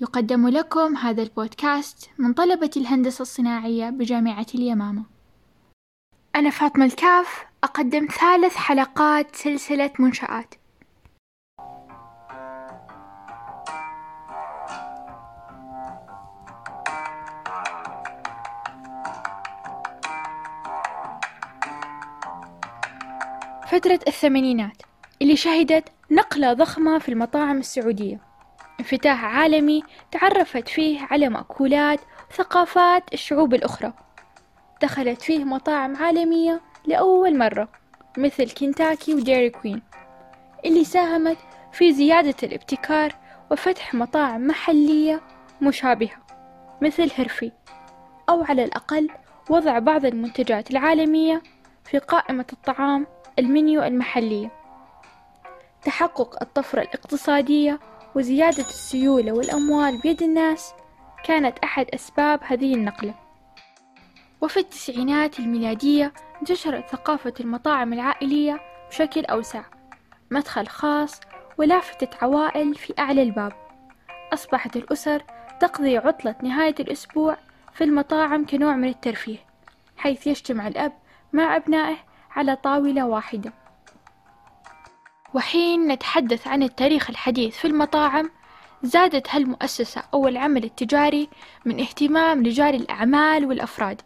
[0.00, 5.04] يقدم لكم هذا البودكاست من طلبة الهندسة الصناعية بجامعة اليمامة.
[6.36, 10.54] أنا فاطمة الكاف أقدم ثالث حلقات سلسلة منشآت.
[23.66, 24.82] فترة الثمانينات
[25.22, 28.25] اللي شهدت نقلة ضخمة في المطاعم السعودية.
[28.80, 29.82] انفتاح عالمي
[30.12, 33.92] تعرفت فيه على مأكولات وثقافات الشعوب الأخرى.
[34.82, 37.68] دخلت فيه مطاعم عالمية لأول مرة
[38.18, 39.82] مثل كنتاكي وديري كوين
[40.64, 41.38] اللي ساهمت
[41.72, 43.12] في زيادة الابتكار
[43.50, 45.20] وفتح مطاعم محلية
[45.62, 46.16] مشابهة
[46.82, 47.52] مثل هرفي
[48.28, 49.08] أو على الأقل
[49.50, 51.42] وضع بعض المنتجات العالمية
[51.84, 53.06] في قائمة الطعام
[53.38, 54.50] المنيو المحلية.
[55.82, 57.80] تحقق الطفرة الاقتصادية
[58.16, 60.74] وزيادة السيولة والأموال بيد الناس
[61.24, 63.14] كانت أحد أسباب هذه النقلة.
[64.40, 69.62] وفي التسعينات الميلادية انتشرت ثقافة المطاعم العائلية بشكل أوسع
[70.30, 71.20] مدخل خاص
[71.58, 73.52] ولافتة عوائل في أعلى الباب.
[74.32, 75.22] أصبحت الأسر
[75.60, 77.36] تقضي عطلة نهاية الأسبوع
[77.74, 79.38] في المطاعم كنوع من الترفيه
[79.96, 80.92] حيث يجتمع الأب
[81.32, 81.96] مع أبنائه
[82.30, 83.52] على طاولة واحدة.
[85.36, 88.30] وحين نتحدث عن التاريخ الحديث في المطاعم
[88.82, 91.28] زادت هالمؤسسة أو العمل التجاري
[91.64, 94.02] من اهتمام رجال الأعمال والأفراد.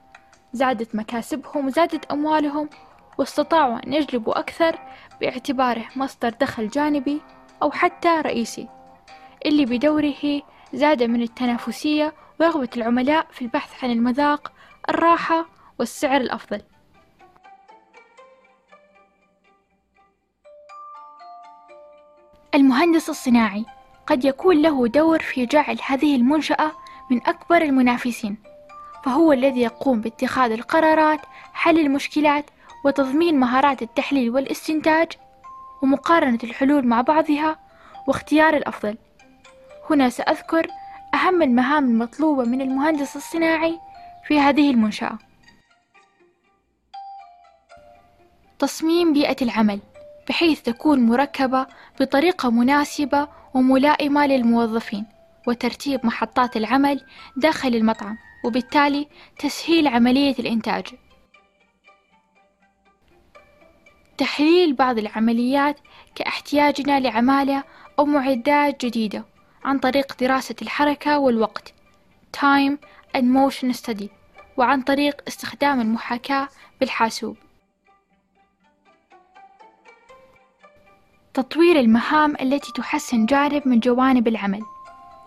[0.53, 2.69] زادت مكاسبهم وزادت أموالهم
[3.19, 4.79] واستطاعوا أن يجلبوا أكثر
[5.21, 7.21] باعتباره مصدر دخل جانبي
[7.63, 8.69] أو حتى رئيسي.
[9.47, 10.43] اللي بدوره
[10.73, 14.53] زاد من التنافسية ورغبة العملاء في البحث عن المذاق
[14.89, 15.47] الراحة
[15.79, 16.63] والسعر الأفضل.
[22.55, 23.65] المهندس الصناعي
[24.07, 26.73] قد يكون له دور في جعل هذه المنشأة
[27.11, 28.37] من أكبر المنافسين
[29.05, 31.21] فهو الذي يقوم باتخاذ القرارات
[31.53, 32.51] حل المشكلات
[32.85, 35.09] وتضمين مهارات التحليل والاستنتاج
[35.83, 37.59] ومقارنة الحلول مع بعضها
[38.07, 38.99] واختيار الأفضل.
[39.91, 40.67] هنا سأذكر
[41.15, 43.79] أهم المهام المطلوبة من المهندس الصناعي
[44.27, 45.19] في هذه المنشأة.
[48.59, 49.81] تصميم بيئة العمل.
[50.29, 51.67] بحيث تكون مركبة
[52.01, 55.07] بطريقة مناسبة وملائمة للموظفين
[55.47, 60.87] وترتيب محطات العمل داخل المطعم وبالتالي تسهيل عملية الإنتاج.
[64.19, 65.81] تحليل بعض العمليات
[66.15, 67.65] كاحتياجنا لعمالة
[67.99, 69.25] أو معدات جديدة
[69.65, 71.75] عن طريق دراسة الحركة والوقت
[72.37, 72.77] Time
[73.17, 74.09] and Motion Study
[74.57, 76.49] وعن طريق استخدام المحاكاة
[76.81, 77.37] بالحاسوب.
[81.35, 84.63] تطوير المهام التي تحسن جانب من جوانب العمل.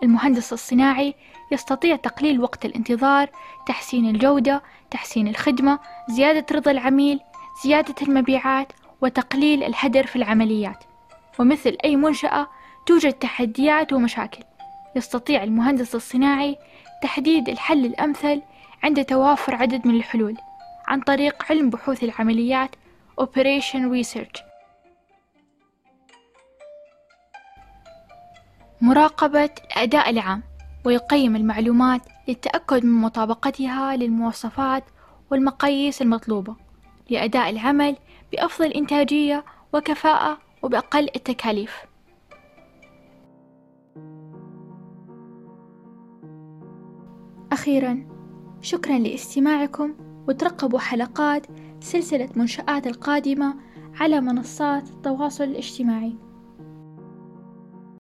[0.02, 1.14] المهندس الصناعي
[1.52, 3.30] يستطيع تقليل وقت الانتظار
[3.66, 5.78] تحسين الجودة تحسين الخدمة
[6.08, 7.20] زيادة رضا العميل
[7.64, 10.84] زيادة المبيعات وتقليل الهدر في العمليات.
[11.38, 12.48] ومثل أي منشأة
[12.86, 14.44] توجد تحديات ومشاكل.
[14.96, 16.56] يستطيع المهندس الصناعي
[17.02, 18.42] تحديد الحل الأمثل
[18.82, 20.36] عند توافر عدد من الحلول
[20.88, 22.70] عن طريق علم بحوث العمليات
[23.20, 24.53] Operation Research.
[28.80, 30.42] مراقبة الأداء العام
[30.84, 34.84] ويقيم المعلومات للتأكد من مطابقتها للمواصفات
[35.30, 36.56] والمقاييس المطلوبة
[37.10, 37.96] لأداء العمل
[38.32, 41.84] بأفضل إنتاجية وكفاءة وبأقل التكاليف.
[47.52, 48.06] أخيرا
[48.60, 49.94] شكرا لاستماعكم
[50.28, 51.46] وترقبوا حلقات
[51.80, 53.54] سلسلة منشآت القادمة
[54.00, 56.16] على منصات التواصل الاجتماعي.